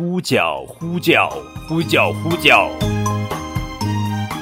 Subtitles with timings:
[0.00, 1.28] 呼叫呼叫
[1.68, 2.70] 呼叫呼叫！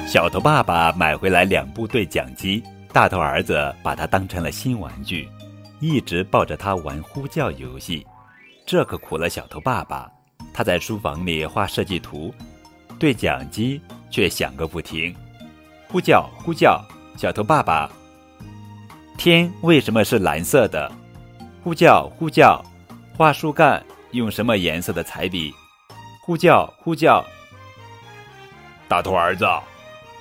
[0.07, 2.63] 小头爸爸买回来两部对讲机，
[2.93, 5.27] 大头儿子把它当成了新玩具，
[5.81, 8.07] 一直抱着它玩呼叫游戏。
[8.65, 10.09] 这可苦了小头爸爸，
[10.53, 12.33] 他在书房里画设计图，
[12.99, 13.81] 对讲机
[14.11, 15.15] 却响个不停。
[15.87, 16.83] 呼叫呼叫，
[17.17, 17.89] 小头爸爸，
[19.17, 20.91] 天为什么是蓝色的？
[21.63, 22.63] 呼叫呼叫，
[23.17, 25.53] 画树干用什么颜色的彩笔？
[26.21, 27.25] 呼叫呼叫，
[28.87, 29.45] 大头儿子，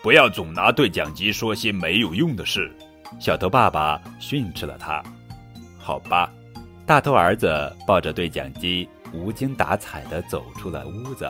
[0.02, 2.74] 不要总拿对讲机说些没有用的事。
[3.20, 5.02] 小头爸爸训斥了他。
[5.78, 6.30] 好吧。
[6.86, 11.28] 大头儿子抱着对讲机，无精打采地走出了屋子。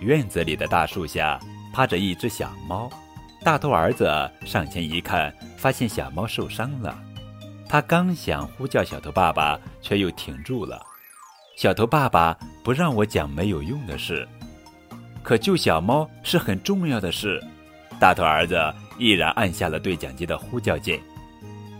[0.00, 1.38] 院子里的大树下
[1.72, 2.90] 趴着一只小猫。
[3.42, 4.08] 大头儿子
[4.44, 6.98] 上前一看，发现小猫受伤了。
[7.68, 10.80] 他刚想呼叫小头爸爸，却又停住了。
[11.56, 14.26] 小头爸爸不让我讲没有用的事，
[15.22, 17.42] 可救小猫是很重要的事。
[18.00, 18.56] 大头儿子
[18.98, 21.00] 毅然按下了对讲机的呼叫键。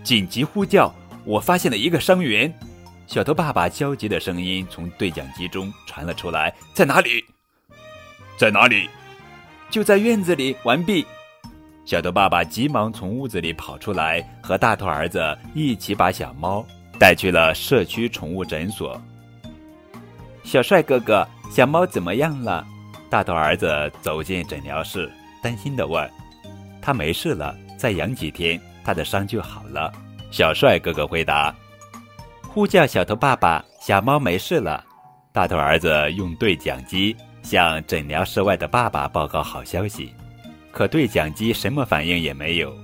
[0.03, 0.93] 紧急呼叫！
[1.25, 2.53] 我发现了一个伤员。
[3.07, 7.25] 小头爸爸焦急的声音从对讲机中传了出来：“在哪里？
[8.37, 8.89] 在哪里？
[9.71, 11.07] 就在院子里。”完毕。
[11.85, 16.65] 小头爸爸急忙从屋子里跑出来，和大头儿子一起把小猫
[16.99, 19.01] 带去了社区宠物诊所。
[20.43, 22.67] 小帅哥哥，小猫怎么样了？
[23.11, 25.11] 大头儿子走进诊疗室，
[25.43, 26.11] 担心的问
[26.81, 29.93] ：“他没事了，再养几天，他的伤就好了。”
[30.33, 31.55] 小帅哥哥回答。
[32.49, 34.83] 呼叫小头爸爸，小猫没事了。
[35.33, 40.13] 大头儿子用对讲机向诊疗室外的爸爸报告好消息，
[40.73, 42.75] 可对讲机什么反应也没有。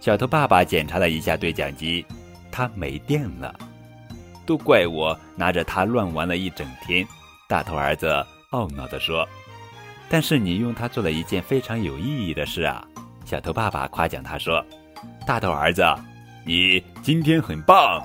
[0.00, 2.04] 小头爸爸检查了一下对讲机，
[2.50, 3.54] 它没电了。
[4.44, 7.06] 都怪我拿着它乱玩了一整天。
[7.46, 8.08] 大头儿子
[8.50, 9.26] 懊恼地说
[10.10, 12.84] ：“但是你用它做了一件非常有意义的事啊！”
[13.24, 14.64] 小头爸爸夸奖他说
[15.24, 15.84] ：“大头儿子，
[16.44, 18.02] 你今天很棒。”